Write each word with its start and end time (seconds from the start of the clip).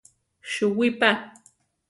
Suwí 0.53 0.89
pa! 0.99 1.11